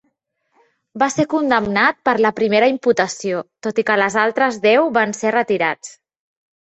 [1.03, 5.35] Va ser condemnat per la primera imputació, tot i que les altres deu van ser
[5.41, 5.97] retirats.